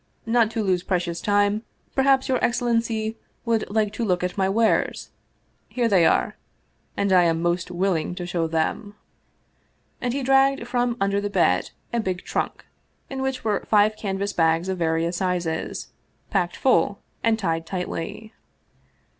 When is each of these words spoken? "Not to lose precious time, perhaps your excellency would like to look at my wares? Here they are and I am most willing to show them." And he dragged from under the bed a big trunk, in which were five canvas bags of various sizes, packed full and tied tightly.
"Not 0.25 0.49
to 0.49 0.63
lose 0.63 0.81
precious 0.81 1.21
time, 1.21 1.61
perhaps 1.93 2.27
your 2.27 2.43
excellency 2.43 3.19
would 3.45 3.69
like 3.69 3.93
to 3.93 4.03
look 4.03 4.23
at 4.23 4.35
my 4.35 4.49
wares? 4.49 5.11
Here 5.69 5.87
they 5.87 6.07
are 6.07 6.37
and 6.97 7.13
I 7.13 7.25
am 7.25 7.39
most 7.39 7.69
willing 7.69 8.15
to 8.15 8.25
show 8.25 8.47
them." 8.47 8.95
And 10.01 10.11
he 10.11 10.23
dragged 10.23 10.65
from 10.67 10.97
under 10.99 11.21
the 11.21 11.29
bed 11.29 11.69
a 11.93 11.99
big 11.99 12.23
trunk, 12.23 12.65
in 13.11 13.21
which 13.21 13.43
were 13.43 13.63
five 13.67 13.95
canvas 13.95 14.33
bags 14.33 14.69
of 14.69 14.79
various 14.79 15.17
sizes, 15.17 15.89
packed 16.31 16.55
full 16.57 16.97
and 17.23 17.37
tied 17.37 17.67
tightly. 17.67 18.33